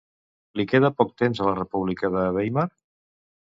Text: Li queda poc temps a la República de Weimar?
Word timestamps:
Li 0.59 0.63
queda 0.71 0.91
poc 1.01 1.11
temps 1.23 1.43
a 1.43 1.47
la 1.49 1.53
República 1.59 2.13
de 2.19 2.25
Weimar? 2.41 2.67